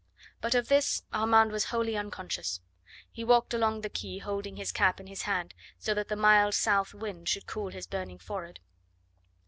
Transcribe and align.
But 0.41 0.55
of 0.55 0.67
this 0.67 1.03
Armand 1.13 1.51
was 1.51 1.65
wholly 1.65 1.95
unconscious. 1.95 2.59
He 3.11 3.23
walked 3.23 3.53
along 3.53 3.81
the 3.81 3.89
quay 3.91 4.17
holding 4.17 4.55
his 4.55 4.71
cap 4.71 4.99
in 4.99 5.05
his 5.05 5.21
hand, 5.29 5.53
so 5.77 5.93
that 5.93 6.07
the 6.07 6.15
mild 6.15 6.55
south 6.55 6.95
wind 6.95 7.29
should 7.29 7.45
cool 7.45 7.69
his 7.69 7.85
burning 7.85 8.17
forehead. 8.17 8.59